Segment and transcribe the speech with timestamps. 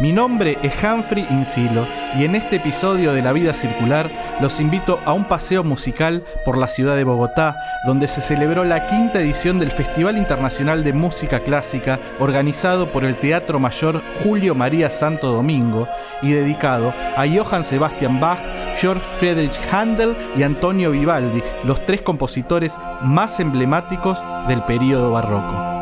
[0.00, 1.86] Mi nombre es Humphrey Insilo
[2.18, 6.58] y en este episodio de La Vida Circular los invito a un paseo musical por
[6.58, 7.56] la ciudad de Bogotá,
[7.86, 13.18] donde se celebró la quinta edición del Festival Internacional de Música Clásica organizado por el
[13.18, 15.86] Teatro Mayor Julio María Santo Domingo
[16.22, 18.40] y dedicado a Johann Sebastian Bach,
[18.80, 25.73] Georg Friedrich Handel y Antonio Vivaldi, los tres compositores más emblemáticos del período barroco.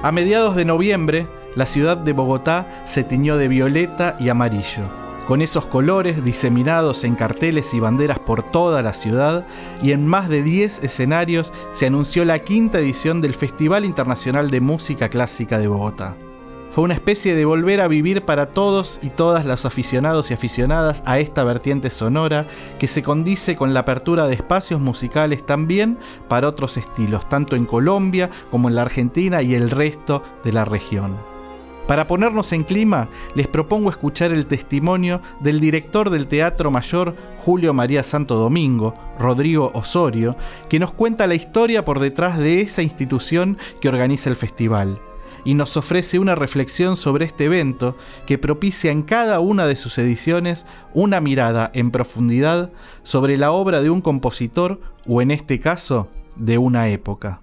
[0.00, 4.88] A mediados de noviembre, la ciudad de Bogotá se tiñó de violeta y amarillo.
[5.26, 9.44] Con esos colores diseminados en carteles y banderas por toda la ciudad
[9.82, 14.60] y en más de 10 escenarios se anunció la quinta edición del Festival Internacional de
[14.60, 16.14] Música Clásica de Bogotá.
[16.78, 21.02] Fue una especie de volver a vivir para todos y todas los aficionados y aficionadas
[21.06, 22.46] a esta vertiente sonora
[22.78, 27.66] que se condice con la apertura de espacios musicales también para otros estilos, tanto en
[27.66, 31.16] Colombia como en la Argentina y el resto de la región.
[31.88, 37.74] Para ponernos en clima, les propongo escuchar el testimonio del director del Teatro Mayor Julio
[37.74, 40.36] María Santo Domingo, Rodrigo Osorio,
[40.68, 45.00] que nos cuenta la historia por detrás de esa institución que organiza el festival
[45.44, 49.98] y nos ofrece una reflexión sobre este evento que propicia en cada una de sus
[49.98, 52.70] ediciones una mirada en profundidad
[53.02, 57.40] sobre la obra de un compositor o en este caso de una época.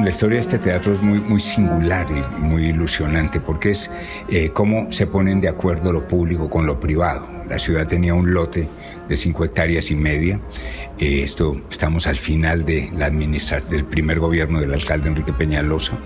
[0.00, 3.90] La historia de este teatro es muy, muy singular y muy ilusionante porque es
[4.28, 7.26] eh, cómo se ponen de acuerdo lo público con lo privado.
[7.48, 8.68] La ciudad tenía un lote
[9.08, 10.40] de 5 hectáreas y media.
[10.98, 15.98] Eh, esto estamos al final de la administración del primer gobierno del alcalde Enrique Peñalosa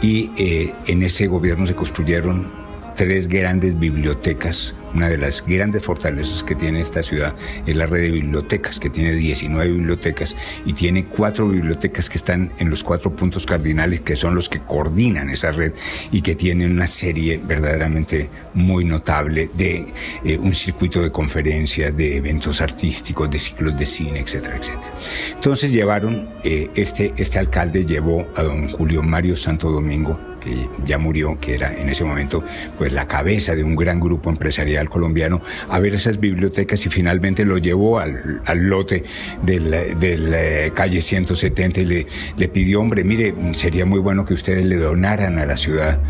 [0.00, 2.63] y eh, en ese gobierno se construyeron
[2.94, 4.76] tres grandes bibliotecas.
[4.94, 7.34] Una de las grandes fortalezas que tiene esta ciudad
[7.66, 12.52] es la red de bibliotecas, que tiene 19 bibliotecas y tiene cuatro bibliotecas que están
[12.58, 15.72] en los cuatro puntos cardinales, que son los que coordinan esa red
[16.12, 19.86] y que tienen una serie verdaderamente muy notable de
[20.24, 24.92] eh, un circuito de conferencias, de eventos artísticos, de ciclos de cine, etcétera, etcétera.
[25.34, 30.98] Entonces llevaron, eh, este, este alcalde llevó a don Julio Mario Santo Domingo, que ya
[30.98, 32.44] murió, que era en ese momento
[32.78, 37.44] pues la cabeza de un gran grupo empresarial colombiano, a ver esas bibliotecas y finalmente
[37.44, 39.04] lo llevó al, lote
[39.42, 42.06] del, la calle 170 y le,
[42.36, 46.00] le pidió, hombre, mire, sería muy bueno que ustedes le donaran a la ciudad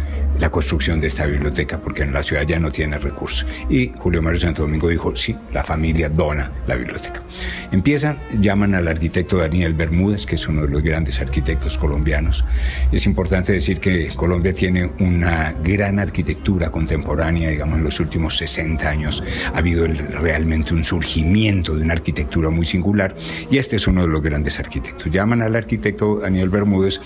[0.41, 3.47] la construcción de esta biblioteca, porque en la ciudad ya no tiene recursos.
[3.69, 7.23] Y Julio Mario Santo Domingo dijo, sí, la familia dona la biblioteca.
[7.71, 12.45] Empiezan, llaman al arquitecto Daniel Bermúdez, que es uno de los grandes arquitectos colombianos.
[12.93, 18.89] Es importante decir que Colombia tiene una gran arquitectura contemporánea, digamos, en los últimos 60
[18.89, 19.23] años
[19.53, 23.15] ha habido realmente un surgimiento de una arquitectura muy singular,
[23.51, 25.11] y este es uno de los grandes arquitectos.
[25.11, 27.01] Llaman al arquitecto Daniel Bermúdez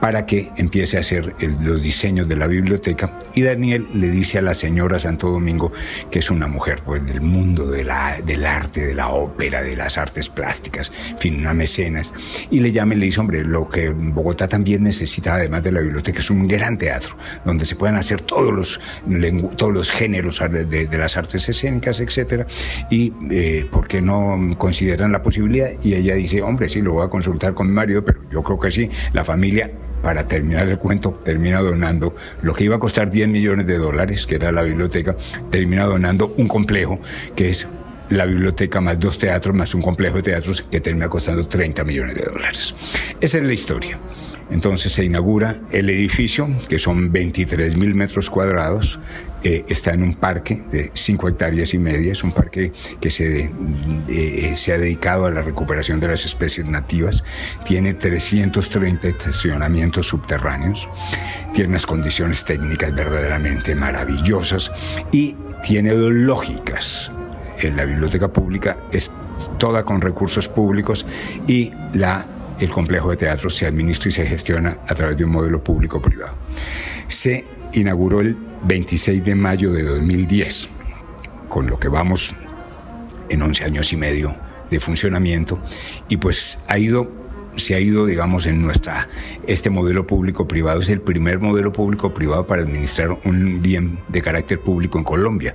[0.00, 2.73] para que empiece a hacer los diseños de la biblioteca
[3.34, 5.72] y Daniel le dice a la señora Santo Domingo
[6.10, 10.28] que es una mujer pues, del mundo del arte, de la ópera, de las artes
[10.28, 12.12] plásticas, en fin, una mecenas,
[12.50, 15.80] y le llama y le dice, hombre, lo que Bogotá también necesita, además de la
[15.80, 18.80] biblioteca, es un gran teatro, donde se puedan hacer todos los,
[19.56, 22.46] todos los géneros de, las artes escénicas, etcétera,
[22.90, 25.70] y eh, ¿por qué no consideran la posibilidad?
[25.82, 28.58] Y ella dice, hombre, sí, lo voy a consultar con mi marido, pero yo creo
[28.58, 29.70] que sí, la familia
[30.04, 34.26] para terminar el cuento, termina donando lo que iba a costar 10 millones de dólares,
[34.26, 35.16] que era la biblioteca,
[35.50, 37.00] termina donando un complejo
[37.34, 37.66] que es
[38.10, 42.16] la biblioteca más dos teatros más un complejo de teatros que termina costando 30 millones
[42.16, 42.74] de dólares.
[43.18, 43.98] Esa es la historia.
[44.50, 49.00] Entonces se inaugura el edificio, que son 23 mil metros cuadrados,
[49.44, 53.52] eh, está en un parque de 5 hectáreas y media, es un parque que se,
[54.08, 57.22] eh, se ha dedicado a la recuperación de las especies nativas,
[57.62, 60.88] tiene 330 estacionamientos subterráneos,
[61.52, 64.72] tiene unas condiciones técnicas verdaderamente maravillosas
[65.12, 67.12] y tiene dos lógicas.
[67.58, 69.10] En la biblioteca pública es
[69.58, 71.04] toda con recursos públicos
[71.46, 72.26] y la
[72.60, 76.34] el complejo de teatro se administra y se gestiona a través de un modelo público-privado.
[77.08, 77.44] Se
[77.74, 78.36] inauguró el
[78.66, 80.68] 26 de mayo de 2010
[81.48, 82.34] con lo que vamos
[83.28, 84.36] en 11 años y medio
[84.70, 85.58] de funcionamiento
[86.08, 87.24] y pues ha ido
[87.56, 89.08] se ha ido, digamos, en nuestra,
[89.46, 94.98] este modelo público-privado es el primer modelo público-privado para administrar un bien de carácter público
[94.98, 95.54] en Colombia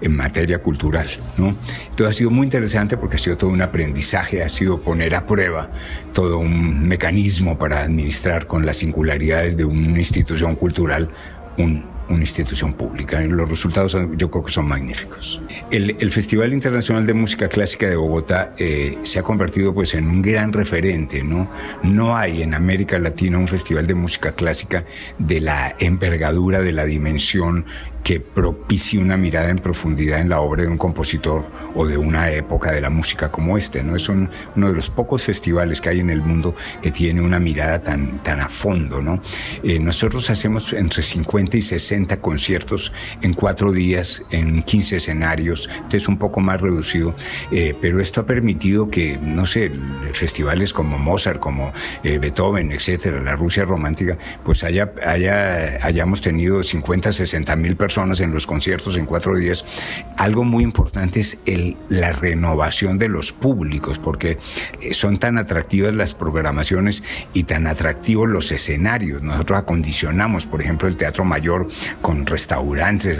[0.00, 1.08] en materia cultural,
[1.38, 1.54] ¿no?
[1.90, 5.26] Entonces ha sido muy interesante porque ha sido todo un aprendizaje, ha sido poner a
[5.26, 5.70] prueba
[6.12, 11.08] todo un mecanismo para administrar con las singularidades de una institución cultural
[11.58, 13.20] un una institución pública.
[13.20, 15.42] Los resultados yo creo que son magníficos.
[15.70, 20.22] El, Festival Internacional de Música Clásica de Bogotá eh, se ha convertido pues en un
[20.22, 21.50] gran referente, ¿no?
[21.82, 24.84] No hay en América Latina un festival de música clásica
[25.18, 27.66] de la envergadura, de la dimensión
[28.06, 31.44] que propicie una mirada en profundidad en la obra de un compositor
[31.74, 33.82] o de una época de la música como este.
[33.82, 33.96] ¿no?
[33.96, 37.82] Es uno de los pocos festivales que hay en el mundo que tiene una mirada
[37.82, 39.02] tan, tan a fondo.
[39.02, 39.20] ¿no?
[39.64, 42.92] Eh, nosotros hacemos entre 50 y 60 conciertos
[43.22, 45.68] en cuatro días, en 15 escenarios.
[45.82, 47.12] Este es un poco más reducido,
[47.50, 49.72] eh, pero esto ha permitido que, no sé,
[50.12, 51.72] festivales como Mozart, como
[52.04, 57.95] eh, Beethoven, etcétera, la Rusia romántica, pues haya, haya, hayamos tenido 50, 60 mil personas
[57.96, 59.64] en los conciertos en cuatro días.
[60.18, 64.36] Algo muy importante es el, la renovación de los públicos, porque
[64.82, 67.02] eh, son tan atractivas las programaciones
[67.32, 69.22] y tan atractivos los escenarios.
[69.22, 71.68] Nosotros acondicionamos, por ejemplo, el Teatro Mayor
[72.02, 73.18] con restaurantes,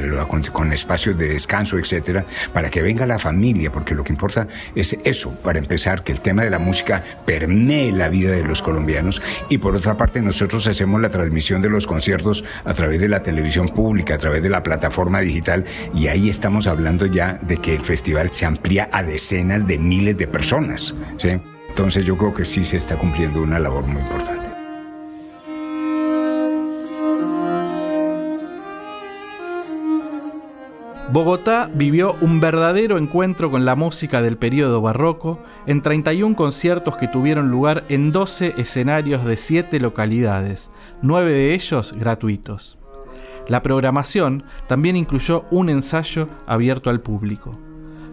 [0.53, 4.99] con espacios de descanso, etcétera, para que venga la familia, porque lo que importa es
[5.05, 9.23] eso, para empezar, que el tema de la música permee la vida de los colombianos
[9.49, 13.23] y por otra parte nosotros hacemos la transmisión de los conciertos a través de la
[13.23, 15.65] televisión pública, a través de la plataforma digital
[15.95, 20.17] y ahí estamos hablando ya de que el festival se amplía a decenas de miles
[20.17, 20.93] de personas.
[21.19, 21.41] ¿sí?
[21.69, 24.51] Entonces yo creo que sí se está cumpliendo una labor muy importante.
[31.13, 37.07] Bogotá vivió un verdadero encuentro con la música del periodo barroco en 31 conciertos que
[37.07, 40.71] tuvieron lugar en 12 escenarios de 7 localidades,
[41.03, 42.77] 9 de ellos gratuitos.
[43.49, 47.53] La programación también incluyó un ensayo abierto al público.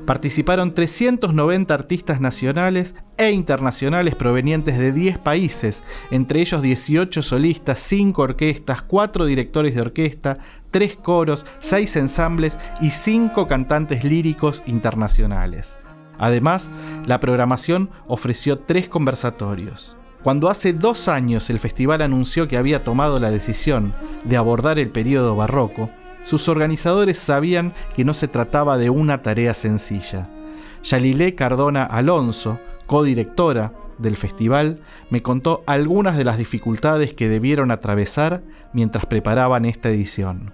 [0.06, 8.22] Participaron 390 artistas nacionales e internacionales provenientes de 10 países, entre ellos 18 solistas, 5
[8.22, 10.40] orquestas, 4 directores de orquesta,
[10.72, 15.78] 3 coros, 6 ensambles y 5 cantantes líricos internacionales.
[16.20, 16.70] Además,
[17.06, 19.98] la programación ofreció 3 conversatorios.
[20.24, 23.94] Cuando hace dos años el festival anunció que había tomado la decisión
[24.24, 25.90] de abordar el periodo barroco,
[26.24, 30.30] sus organizadores sabían que no se trataba de una tarea sencilla.
[30.82, 34.80] Yalilé Cardona Alonso, codirectora del festival,
[35.10, 40.54] me contó algunas de las dificultades que debieron atravesar mientras preparaban esta edición.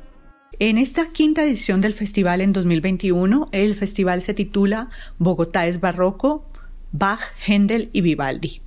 [0.57, 4.89] En esta quinta edición del festival en 2021, el festival se titula
[5.19, 6.44] Bogotá es barroco,
[6.92, 8.63] Bach, Händel y Vivaldi.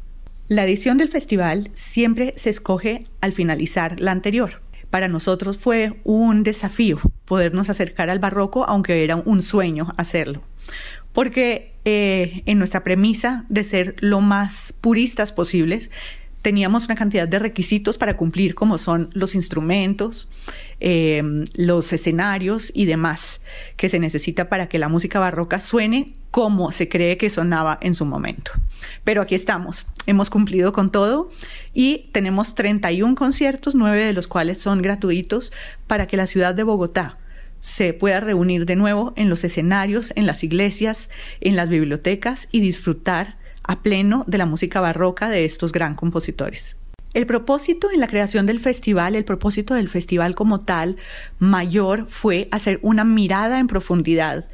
[0.48, 4.60] La edición del festival siempre se escoge al finalizar la anterior.
[4.90, 10.42] Para nosotros fue un desafío podernos acercar al barroco, aunque era un sueño hacerlo.
[11.12, 15.90] Porque eh, en nuestra premisa de ser lo más puristas posibles,
[16.42, 20.30] teníamos una cantidad de requisitos para cumplir, como son los instrumentos,
[20.80, 23.40] em, los escenarios y demás
[23.76, 27.94] que se necesita para que la música barroca suene como se cree que sonaba en
[27.94, 28.52] su momento.
[29.04, 31.30] Pero aquí estamos, hemos cumplido con todo
[31.72, 35.52] y tenemos 31 conciertos, nueve de los cuales son gratuitos
[35.86, 37.18] para que la ciudad de Bogotá
[37.60, 41.08] se pueda reunir de nuevo en los escenarios, en las iglesias,
[41.40, 46.76] en las bibliotecas y disfrutar a pleno de la música barroca de estos gran compositores.
[47.14, 50.96] El propósito en la creación del festival, el propósito del festival como tal,
[51.38, 54.46] mayor fue hacer una mirada en profundidad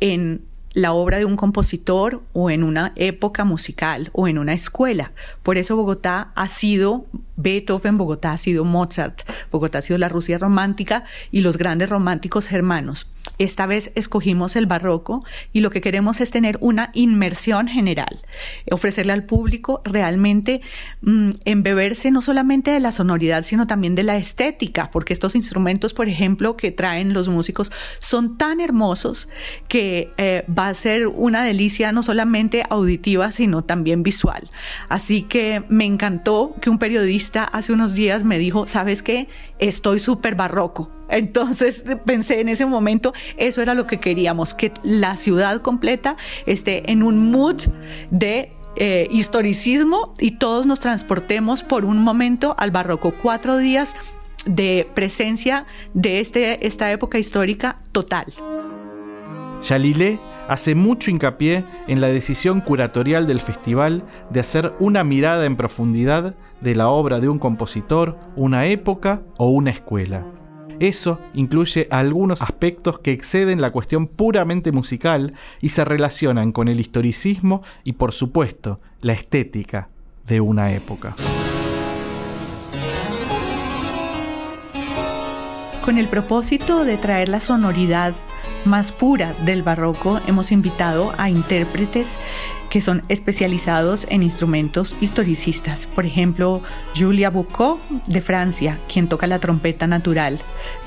[0.00, 5.12] en la obra de un compositor o en una época musical o en una escuela.
[5.42, 7.06] Por eso Bogotá ha sido
[7.42, 12.46] Beethoven, Bogotá ha sido Mozart, Bogotá ha sido la Rusia romántica y los grandes románticos
[12.46, 13.06] germanos.
[13.38, 18.20] Esta vez escogimos el barroco y lo que queremos es tener una inmersión general,
[18.70, 20.60] ofrecerle al público realmente
[21.00, 25.94] mm, embeberse no solamente de la sonoridad, sino también de la estética, porque estos instrumentos,
[25.94, 29.30] por ejemplo, que traen los músicos son tan hermosos
[29.68, 34.50] que eh, va a ser una delicia no solamente auditiva, sino también visual.
[34.88, 39.28] Así que me encantó que un periodista hace unos días me dijo, ¿sabes qué?
[39.58, 45.16] Estoy súper barroco entonces pensé en ese momento, eso era lo que queríamos, que la
[45.16, 47.62] ciudad completa esté en un mood
[48.10, 53.12] de eh, historicismo y todos nos transportemos por un momento al barroco.
[53.12, 53.94] Cuatro días
[54.46, 58.26] de presencia de este, esta época histórica total.
[59.62, 60.18] Yalilé
[60.50, 66.34] hace mucho hincapié en la decisión curatorial del festival de hacer una mirada en profundidad
[66.60, 70.26] de la obra de un compositor, una época o una escuela.
[70.80, 76.80] Eso incluye algunos aspectos que exceden la cuestión puramente musical y se relacionan con el
[76.80, 79.88] historicismo y por supuesto la estética
[80.26, 81.14] de una época.
[85.84, 88.14] Con el propósito de traer la sonoridad
[88.64, 92.16] más pura del barroco, hemos invitado a intérpretes
[92.70, 95.86] que son especializados en instrumentos historicistas.
[95.86, 96.62] Por ejemplo,
[96.96, 100.38] Julia Boucault de Francia, quien toca la trompeta natural.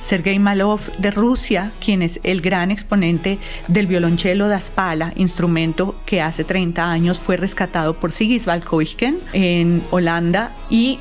[0.02, 3.38] Sergei Malov de Rusia, quien es el gran exponente
[3.68, 9.84] del violonchelo da Spala, instrumento que hace 30 años fue rescatado por Sigiswald Huygens en
[9.92, 11.00] Holanda y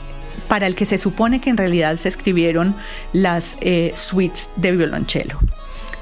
[0.48, 2.74] para el que se supone que en realidad se escribieron
[3.12, 5.38] las eh, suites de violonchelo.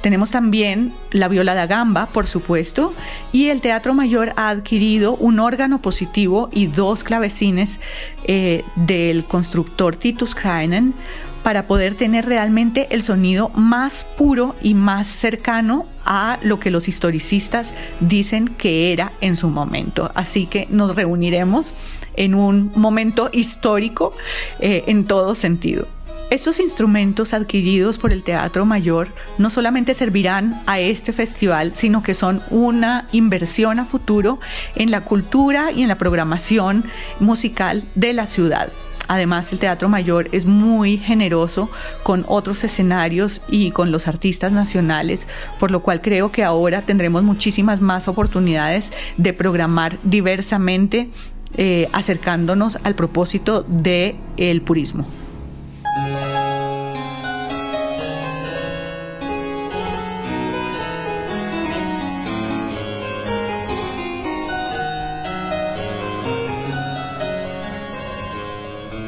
[0.01, 2.95] Tenemos también la viola da gamba, por supuesto,
[3.33, 7.81] y el Teatro Mayor ha adquirido un órgano positivo y dos clavecines
[8.25, 10.95] eh, del constructor Titus Krainen
[11.43, 16.89] para poder tener realmente el sonido más puro y más cercano a lo que los
[16.89, 20.11] historicistas dicen que era en su momento.
[20.15, 21.75] Así que nos reuniremos
[22.17, 24.13] en un momento histórico
[24.61, 25.87] eh, en todo sentido.
[26.31, 29.09] Estos instrumentos adquiridos por el Teatro Mayor
[29.39, 34.39] no solamente servirán a este festival, sino que son una inversión a futuro
[34.77, 36.85] en la cultura y en la programación
[37.19, 38.69] musical de la ciudad.
[39.09, 41.69] Además, el Teatro Mayor es muy generoso
[42.05, 45.27] con otros escenarios y con los artistas nacionales,
[45.59, 51.11] por lo cual creo que ahora tendremos muchísimas más oportunidades de programar diversamente,
[51.57, 55.09] eh, acercándonos al propósito del el purismo.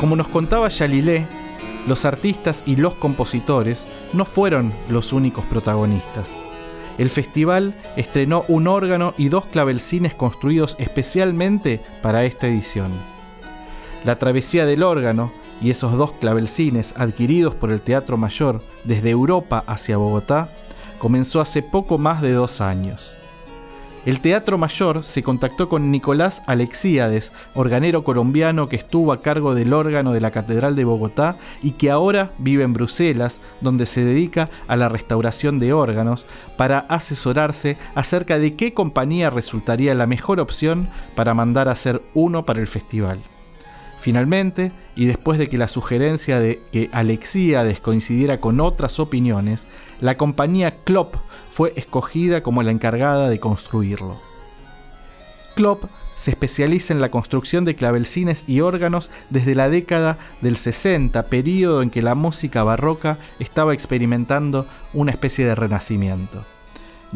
[0.02, 1.24] Como nos contaba Yalilé,
[1.86, 6.32] los artistas y los compositores no fueron los únicos protagonistas.
[6.98, 12.90] El festival estrenó un órgano y dos clavelcines construidos especialmente para esta edición.
[14.04, 15.30] La travesía del órgano
[15.60, 20.50] y esos dos clavelcines adquiridos por el Teatro Mayor desde Europa hacia Bogotá
[20.98, 23.14] comenzó hace poco más de dos años.
[24.04, 29.72] El Teatro Mayor se contactó con Nicolás Alexíades, organero colombiano que estuvo a cargo del
[29.72, 34.50] órgano de la Catedral de Bogotá y que ahora vive en Bruselas, donde se dedica
[34.66, 40.88] a la restauración de órganos, para asesorarse acerca de qué compañía resultaría la mejor opción
[41.14, 43.20] para mandar a hacer uno para el festival.
[44.02, 49.68] Finalmente, y después de que la sugerencia de que Alexíades coincidiera con otras opiniones,
[50.00, 51.14] la compañía Klopp
[51.52, 54.20] fue escogida como la encargada de construirlo.
[55.54, 55.84] Klopp
[56.16, 61.80] se especializa en la construcción de clavelcines y órganos desde la década del 60, periodo
[61.80, 66.44] en que la música barroca estaba experimentando una especie de renacimiento.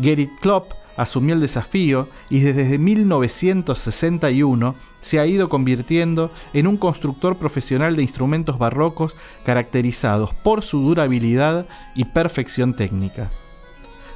[0.01, 7.37] Gerrit Klopp asumió el desafío y desde 1961 se ha ido convirtiendo en un constructor
[7.37, 13.31] profesional de instrumentos barrocos caracterizados por su durabilidad y perfección técnica.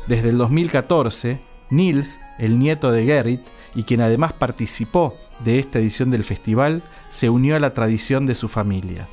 [0.07, 1.39] Desde el 2014,
[1.71, 3.43] Nils, el nieto de Gerrit,
[3.75, 8.35] y quien además participó de esta edición del festival, se unió a la tradición de
[8.35, 9.07] su familia.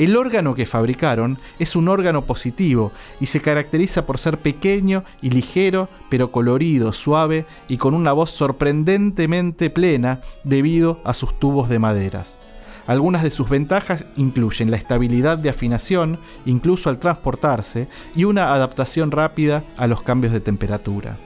[0.00, 2.90] El órgano que fabricaron es un órgano positivo
[3.20, 8.30] y se caracteriza por ser pequeño y ligero, pero colorido, suave y con una voz
[8.30, 12.38] sorprendentemente plena debido a sus tubos de maderas.
[12.86, 19.10] Algunas de sus ventajas incluyen la estabilidad de afinación, incluso al transportarse, y una adaptación
[19.10, 21.18] rápida a los cambios de temperatura.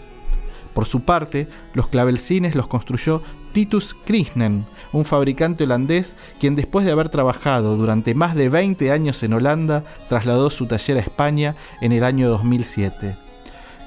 [0.75, 3.23] Por su parte, los clavelcines los construyó
[3.55, 9.23] Titus Krishnen, un fabricante holandés quien después de haber trabajado durante más de 20 años
[9.23, 13.17] en Holanda, trasladó su taller a España en el año 2007.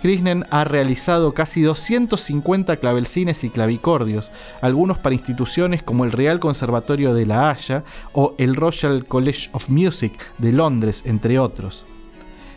[0.01, 4.31] Krishnen ha realizado casi 250 clavelcines y clavicordios,
[4.61, 7.83] algunos para instituciones como el Real Conservatorio de La Haya
[8.13, 11.83] o el Royal College of Music de Londres, entre otros.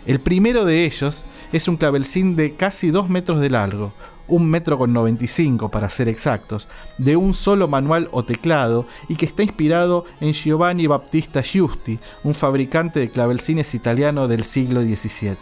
[0.07, 3.93] El primero de ellos es un clavelcín de casi 2 metros de largo,
[4.31, 6.69] un metro con 95 para ser exactos,
[6.99, 12.35] de un solo manual o teclado y que está inspirado en Giovanni Battista Giusti, un
[12.35, 15.37] fabricante de clavelcines italiano del siglo XVII.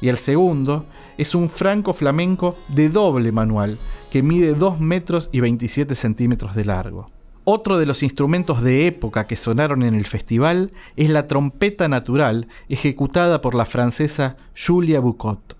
[0.00, 0.84] Y el segundo
[1.16, 3.78] es un franco flamenco de doble manual,
[4.10, 7.06] que mide 2 metros y 27 centímetros de largo.
[7.44, 12.48] Otro de los instrumentos de época que sonaron en el festival es la trompeta natural
[12.68, 15.55] ejecutada por la francesa Julia Boucot.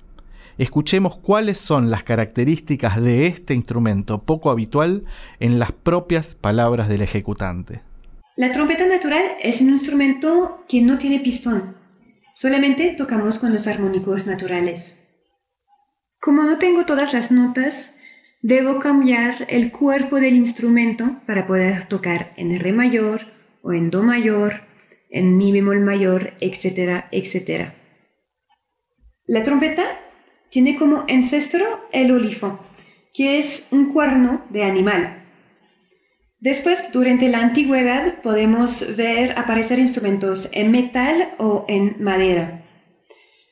[0.59, 5.05] Escuchemos cuáles son las características de este instrumento poco habitual
[5.41, 7.83] en las propias palabras del ejecutante.
[8.37, 11.77] La trompeta natural es un instrumento que no tiene pistón,
[12.35, 14.99] solamente tocamos con los armónicos naturales.
[16.21, 17.95] Como no tengo todas las notas,
[18.43, 23.23] debo cambiar el cuerpo del instrumento para poder tocar en re mayor
[23.63, 24.63] o en do mayor,
[25.09, 27.75] en mi bemol mayor, etcétera, etcétera.
[29.25, 29.99] La trompeta
[30.51, 32.59] tiene como ancestro el olifo,
[33.13, 35.25] que es un cuerno de animal.
[36.39, 42.63] Después, durante la antigüedad, podemos ver aparecer instrumentos en metal o en madera.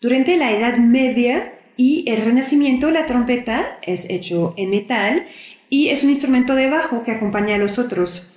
[0.00, 5.26] Durante la Edad Media y el Renacimiento, la trompeta es hecho en metal
[5.70, 8.30] y es un instrumento de bajo que acompaña a los otros.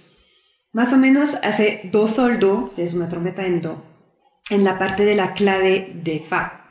[0.71, 3.83] Más o menos hace do sol do, es una trompeta en do,
[4.49, 6.66] en la parte de la clave de fa.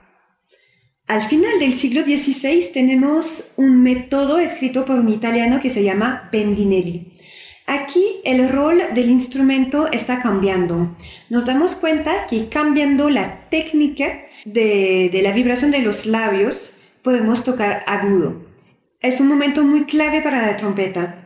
[1.06, 6.28] Al final del siglo XVI tenemos un método escrito por un italiano que se llama
[6.32, 7.12] Bendinelli.
[7.64, 10.96] Aquí el rol del instrumento está cambiando.
[11.30, 17.84] Nos damos cuenta que cambiando la técnica de, la vibración de los labios podemos tocar
[17.86, 18.44] agudo.
[19.00, 21.24] Es un momento muy clave para la trompeta.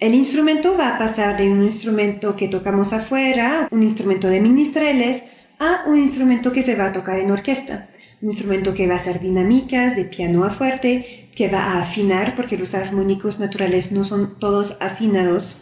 [0.00, 5.22] El instrumento va a pasar de un instrumento que tocamos afuera, un instrumento de ministreles,
[5.60, 7.90] a un instrumento que se va a tocar en orquesta
[8.24, 12.34] un instrumento que va a ser dinámicas, de piano a fuerte, que va a afinar,
[12.34, 15.58] porque los armónicos naturales no son todos afinados.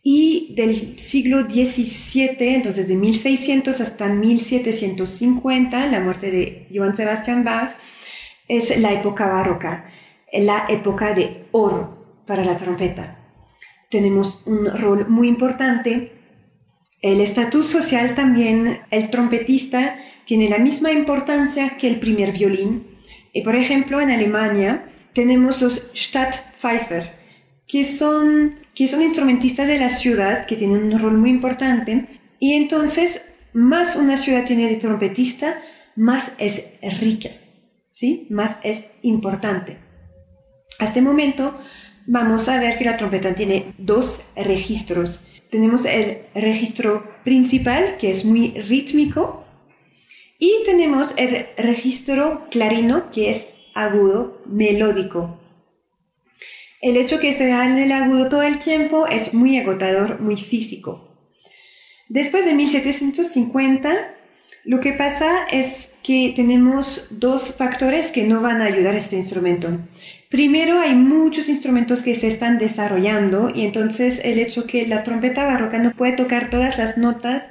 [0.00, 7.74] Y del siglo XVII, entonces de 1600 hasta 1750, la muerte de Johann Sebastian Bach,
[8.46, 9.90] es la época barroca,
[10.32, 13.18] la época de oro para la trompeta.
[13.90, 16.12] Tenemos un rol muy importante.
[17.02, 19.96] El estatus social también, el trompetista
[20.26, 22.98] tiene la misma importancia que el primer violín.
[23.32, 27.12] Y por ejemplo, en Alemania tenemos los Stadtpfeifer,
[27.66, 32.06] que son, que son instrumentistas de la ciudad, que tienen un rol muy importante.
[32.38, 35.62] Y entonces, más una ciudad tiene de trompetista,
[35.94, 36.64] más es
[37.00, 37.30] rica,
[37.92, 38.26] ¿sí?
[38.28, 39.78] Más es importante.
[40.78, 41.58] A este momento
[42.06, 45.26] vamos a ver que la trompeta tiene dos registros.
[45.50, 49.45] Tenemos el registro principal, que es muy rítmico,
[50.38, 55.38] y tenemos el registro clarino, que es agudo, melódico.
[56.80, 61.08] El hecho que sea en el agudo todo el tiempo es muy agotador, muy físico.
[62.08, 64.14] Después de 1750,
[64.64, 69.16] lo que pasa es que tenemos dos factores que no van a ayudar a este
[69.16, 69.78] instrumento.
[70.28, 75.44] Primero, hay muchos instrumentos que se están desarrollando y entonces el hecho que la trompeta
[75.44, 77.44] barroca no puede tocar todas las notas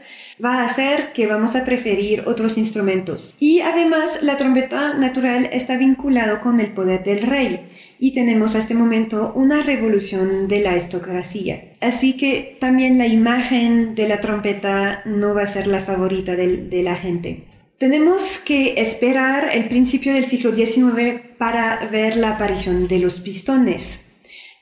[0.44, 3.34] va a hacer que vamos a preferir otros instrumentos.
[3.40, 7.68] Y además la trompeta natural está vinculado con el poder del rey
[8.00, 11.76] y tenemos a este momento una revolución de la aristocracia.
[11.82, 16.58] Así que también la imagen de la trompeta no va a ser la favorita de,
[16.58, 17.46] de la gente.
[17.78, 24.05] Tenemos que esperar el principio del siglo XIX para ver la aparición de los pistones.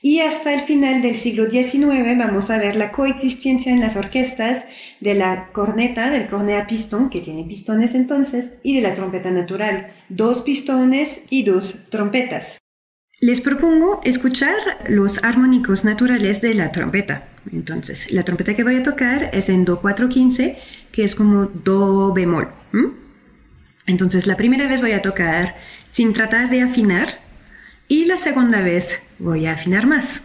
[0.06, 4.66] Y hasta el final del siglo XIX vamos a ver la coexistencia en las orquestas
[5.00, 9.94] de la corneta, del cornea pistón, que tiene pistones entonces, y de la trompeta natural.
[10.10, 12.58] Dos pistones y dos trompetas.
[13.18, 17.26] Les propongo escuchar los armónicos naturales de la trompeta.
[17.50, 20.58] Entonces, la trompeta que voy a tocar es en Do 415,
[20.92, 22.48] que es como Do bemol.
[23.86, 25.56] Entonces, la primera vez voy a tocar
[25.88, 27.23] sin tratar de afinar,
[27.88, 30.22] y la segunda vez voy a afinar más.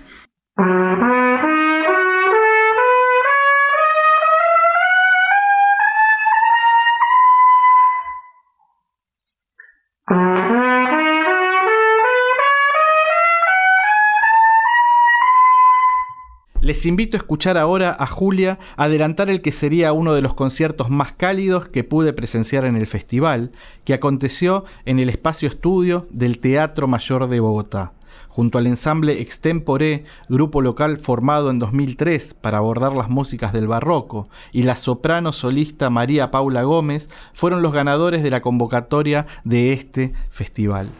[16.69, 20.91] Les invito a escuchar ahora a Julia adelantar el que sería uno de los conciertos
[20.91, 23.51] más cálidos que pude presenciar en el festival,
[23.85, 27.93] que aconteció en el espacio estudio del Teatro Mayor de Bogotá,
[28.27, 34.29] junto al ensamble Extempore, grupo local formado en 2003 para abordar las músicas del barroco,
[34.51, 40.13] y la soprano solista María Paula Gómez, fueron los ganadores de la convocatoria de este
[40.29, 40.91] festival.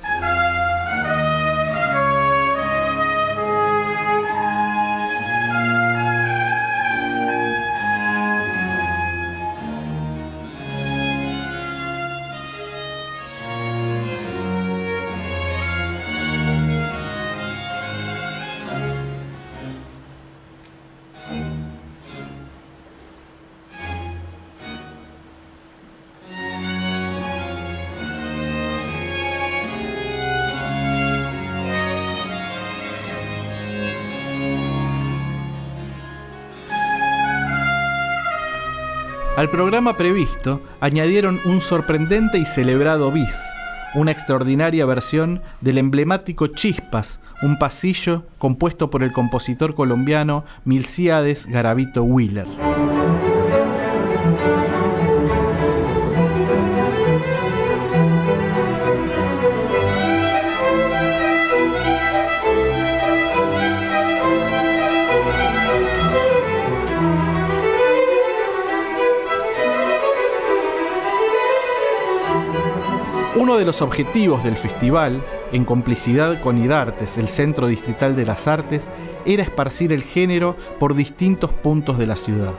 [39.39, 43.41] Al programa previsto añadieron un sorprendente y celebrado bis,
[43.95, 52.04] una extraordinaria versión del emblemático Chispas, un pasillo compuesto por el compositor colombiano Milciades Garavito
[52.04, 52.47] Wheeler.
[73.49, 78.47] Uno de los objetivos del festival, en complicidad con IDARTES, el Centro Distrital de las
[78.47, 78.91] Artes,
[79.25, 82.53] era esparcir el género por distintos puntos de la ciudad.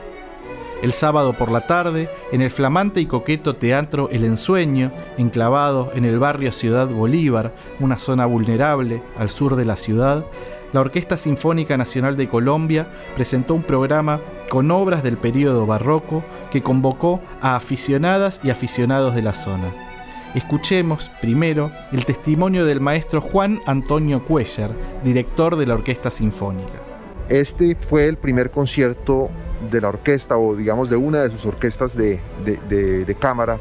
[0.81, 6.03] El sábado por la tarde, en el flamante y coqueto Teatro El Ensueño, enclavado en
[6.03, 10.25] el barrio Ciudad Bolívar, una zona vulnerable al sur de la ciudad,
[10.73, 16.61] la Orquesta Sinfónica Nacional de Colombia presentó un programa con obras del período barroco que
[16.61, 19.90] convocó a aficionadas y aficionados de la zona.
[20.33, 24.71] Escuchemos primero el testimonio del maestro Juan Antonio Cuellar,
[25.03, 26.79] director de la Orquesta Sinfónica.
[27.27, 29.29] Este fue el primer concierto
[29.69, 33.59] de la orquesta o digamos de una de sus orquestas de, de, cámara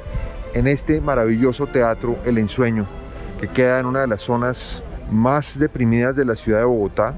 [0.54, 2.86] en este maravilloso teatro El Ensueño,
[3.40, 7.16] que queda en una de las zonas más deprimidas de la ciudad de Bogotá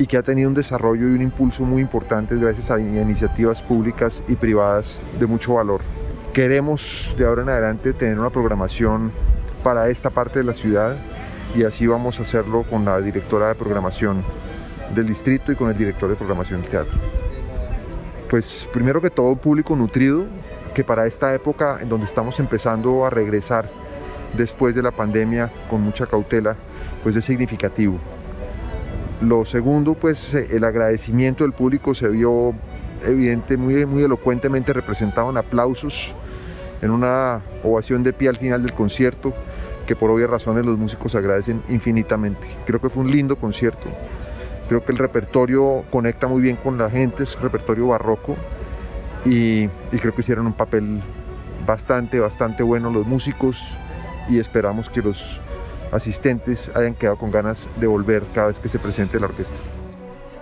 [0.00, 4.20] y que ha tenido un desarrollo y un impulso muy importante gracias a iniciativas públicas
[4.26, 5.80] y privadas de mucho valor.
[6.34, 9.12] Queremos de ahora en adelante tener una programación
[9.62, 10.96] para esta parte de la ciudad
[11.54, 14.24] y así vamos a hacerlo con la directora de programación
[14.96, 16.98] del distrito y con el director de programación del teatro.
[18.28, 20.24] Pues primero que todo público nutrido,
[20.74, 23.70] que para esta época en donde estamos empezando a regresar
[24.36, 26.56] después de la pandemia con mucha cautela,
[27.04, 27.96] pues es significativo.
[29.20, 32.54] Lo segundo, pues el agradecimiento del público se vio
[33.04, 36.16] evidente, muy, muy elocuentemente representado en aplausos
[36.84, 39.32] en una ovación de pie al final del concierto,
[39.86, 42.46] que por obvias razones los músicos agradecen infinitamente.
[42.66, 43.88] Creo que fue un lindo concierto.
[44.68, 48.36] Creo que el repertorio conecta muy bien con la gente, es repertorio barroco
[49.24, 51.00] y, y creo que hicieron un papel
[51.66, 53.62] bastante, bastante bueno los músicos
[54.28, 55.40] y esperamos que los
[55.90, 59.56] asistentes hayan quedado con ganas de volver cada vez que se presente la orquesta.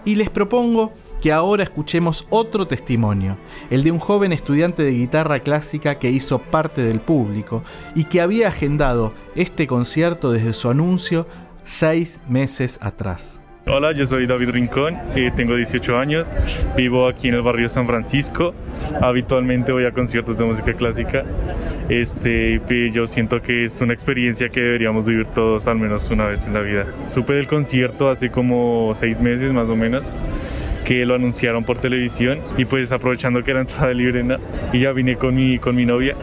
[0.05, 3.38] Y les propongo que ahora escuchemos otro testimonio,
[3.70, 7.62] el de un joven estudiante de guitarra clásica que hizo parte del público
[7.94, 11.28] y que había agendado este concierto desde su anuncio
[11.62, 13.40] seis meses atrás.
[13.64, 16.32] Hola, yo soy David Rincón, eh, tengo 18 años,
[16.76, 18.52] vivo aquí en el barrio San Francisco,
[19.00, 21.22] habitualmente voy a conciertos de música clásica,
[21.88, 22.61] este,
[22.92, 26.54] yo siento que es una experiencia que deberíamos vivir todos al menos una vez en
[26.54, 26.87] la vida.
[27.06, 30.04] Supe del concierto hace como seis meses más o menos,
[30.92, 34.22] que lo anunciaron por televisión y pues aprovechando que era entrada libre
[34.74, 36.16] y ya vine con mi, con mi novia.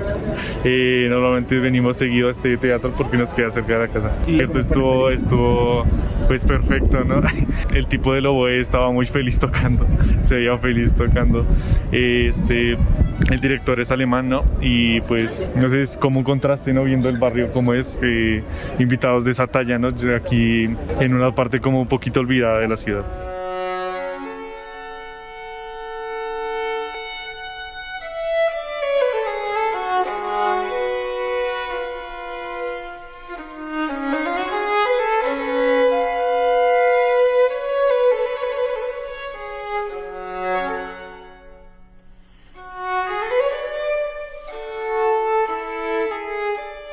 [0.64, 4.16] eh, normalmente venimos seguido a este teatro porque nos queda cerca de la casa.
[4.26, 5.84] Esto estuvo, estuvo
[6.26, 7.20] pues perfecto, ¿no?
[7.74, 9.86] El tipo de Loboe estaba muy feliz tocando,
[10.22, 11.44] se veía feliz tocando.
[11.92, 12.78] Este,
[13.30, 14.42] el director es alemán, ¿no?
[14.62, 16.84] Y pues, no sé, es como un contraste, ¿no?
[16.84, 18.42] Viendo el barrio como es, eh,
[18.78, 19.88] invitados de esa talla, ¿no?
[20.16, 20.64] Aquí
[20.98, 23.04] en una parte como un poquito olvidada de la ciudad.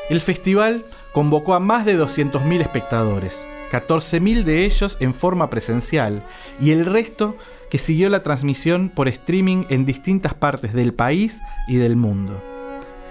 [0.09, 6.23] El festival convocó a más de 200.000 espectadores, 14.000 de ellos en forma presencial
[6.61, 7.35] y el resto
[7.71, 12.39] que siguió la transmisión por streaming en distintas partes del país y del mundo.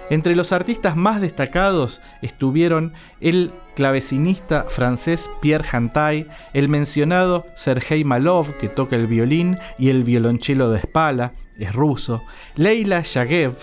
[0.09, 8.55] Entre los artistas más destacados estuvieron el clavecinista francés Pierre Hantay, el mencionado Sergei Malov,
[8.57, 12.21] que toca el violín y el violonchelo de espala, es ruso,
[12.55, 13.55] Leila Yagev,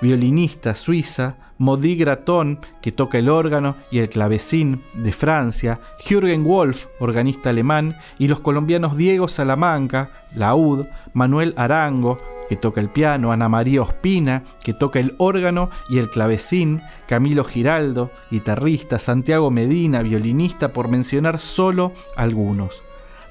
[0.00, 6.86] violinista suiza, Modi Graton, que toca el órgano y el clavecín de Francia, Jürgen Wolf,
[6.98, 13.48] organista alemán, y los colombianos Diego Salamanca, laúd, Manuel Arango, que toca el piano, Ana
[13.48, 20.72] María Ospina, que toca el órgano y el clavecín, Camilo Giraldo, guitarrista, Santiago Medina, violinista,
[20.72, 22.82] por mencionar solo algunos.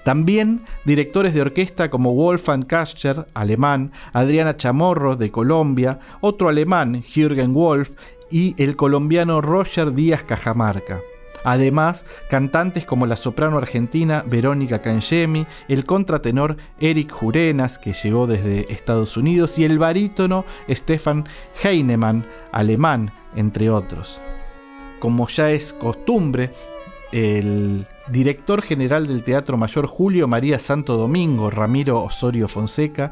[0.04, 7.54] También directores de orquesta como Wolfgang Kascher, alemán, Adriana Chamorro, de Colombia, otro alemán, Jürgen
[7.54, 7.92] Wolf,
[8.32, 11.02] y el colombiano Roger Díaz Cajamarca.
[11.44, 18.72] Además, cantantes como la soprano argentina Verónica Cangemi, el contratenor Eric Jurenas, que llegó desde
[18.72, 21.26] Estados Unidos, y el barítono Stefan
[21.64, 24.20] Heinemann, alemán, entre otros.
[25.00, 26.52] Como ya es costumbre,
[27.12, 33.12] el director general del Teatro Mayor Julio María Santo Domingo, Ramiro Osorio Fonseca,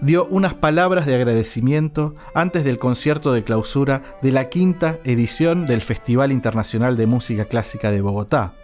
[0.00, 5.82] dio unas palabras de agradecimiento antes del concierto de clausura de la quinta edición del
[5.82, 8.54] Festival Internacional de Música Clásica de Bogotá.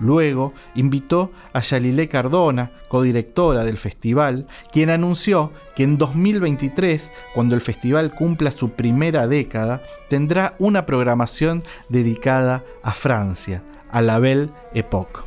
[0.00, 7.60] Luego invitó a Yalilé Cardona, codirectora del festival, quien anunció que en 2023, cuando el
[7.60, 15.20] festival cumpla su primera década, tendrá una programación dedicada a Francia, a la Belle Époque.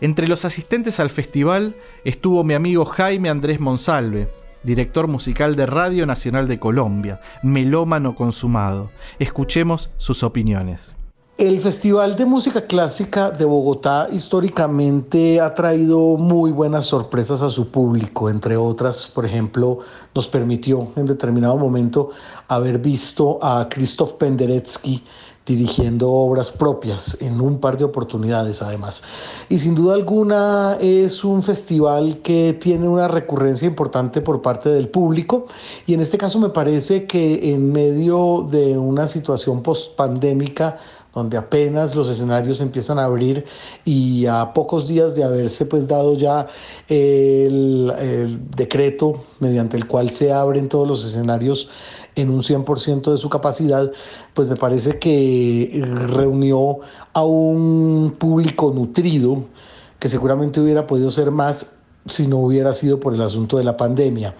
[0.00, 4.28] Entre los asistentes al festival estuvo mi amigo Jaime Andrés Monsalve,
[4.62, 8.90] director musical de Radio Nacional de Colombia, melómano consumado.
[9.18, 10.94] Escuchemos sus opiniones.
[11.36, 17.72] El Festival de Música Clásica de Bogotá históricamente ha traído muy buenas sorpresas a su
[17.72, 19.80] público, entre otras, por ejemplo,
[20.14, 22.10] nos permitió en determinado momento
[22.46, 25.02] haber visto a Krzysztof Penderecki
[25.46, 29.02] dirigiendo obras propias en un par de oportunidades además.
[29.48, 34.88] Y sin duda alguna es un festival que tiene una recurrencia importante por parte del
[34.88, 35.46] público
[35.86, 40.78] y en este caso me parece que en medio de una situación post-pandémica
[41.14, 43.44] donde apenas los escenarios empiezan a abrir
[43.84, 46.48] y a pocos días de haberse pues dado ya
[46.88, 51.70] el, el decreto mediante el cual se abren todos los escenarios
[52.16, 53.90] en un 100% de su capacidad,
[54.34, 56.80] pues me parece que reunió
[57.12, 59.44] a un público nutrido
[59.98, 63.76] que seguramente hubiera podido ser más si no hubiera sido por el asunto de la
[63.76, 64.34] pandemia.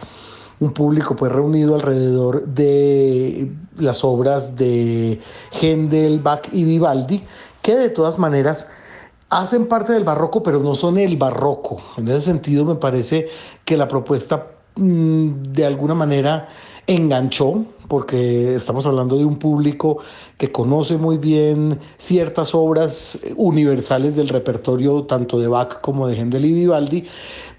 [0.61, 5.21] Un público pues reunido alrededor de las obras de
[5.61, 7.25] Händel, Bach y Vivaldi,
[7.61, 8.71] que de todas maneras
[9.31, 11.81] hacen parte del barroco, pero no son el barroco.
[11.97, 13.29] En ese sentido me parece
[13.65, 16.49] que la propuesta mm, de alguna manera
[16.87, 19.99] enganchó, porque estamos hablando de un público
[20.39, 26.45] que conoce muy bien ciertas obras universales del repertorio tanto de Bach como de Händel
[26.47, 27.05] y Vivaldi,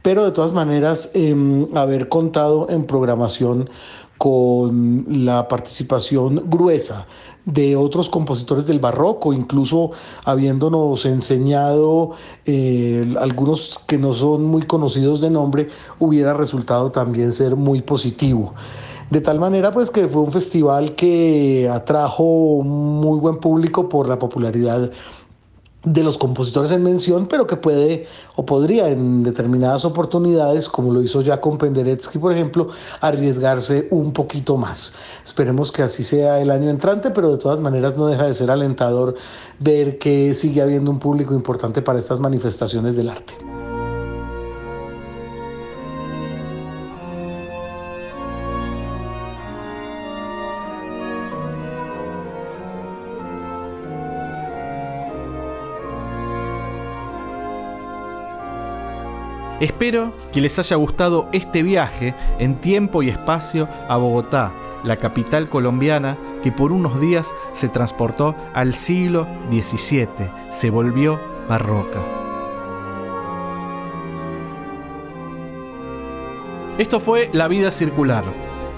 [0.02, 3.70] pero de todas maneras em, haber contado en programación
[4.18, 7.06] con la participación gruesa
[7.46, 9.92] de otros compositores del barroco, incluso
[10.24, 12.12] habiéndonos enseñado
[12.46, 18.54] eh, algunos que no son muy conocidos de nombre, hubiera resultado también ser muy positivo.
[19.10, 24.18] De tal manera pues que fue un festival que atrajo muy buen público por la
[24.18, 24.91] popularidad
[25.86, 31.02] de los compositores en mención, pero que puede o podría en determinadas oportunidades, como lo
[31.02, 32.70] hizo ya con Penderecki, por ejemplo,
[33.02, 34.96] arriesgarse un poquito más.
[35.24, 38.50] Esperemos que así sea el año entrante, pero de todas maneras no deja de ser
[38.50, 39.15] alentador
[39.60, 43.36] ver que sigue habiendo un público importante para estas manifestaciones del arte.
[59.65, 65.49] Espero que les haya gustado este viaje en tiempo y espacio a Bogotá, la capital
[65.49, 71.99] colombiana que por unos días se transportó al siglo XVII, se volvió barroca.
[76.78, 78.23] Esto fue La Vida Circular.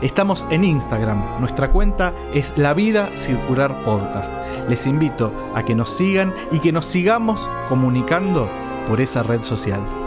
[0.02, 4.34] Estamos en Instagram, nuestra cuenta es La Vida Circular Podcast.
[4.70, 8.50] Les invito a que nos sigan y que nos sigamos comunicando
[8.88, 10.07] por esa red social.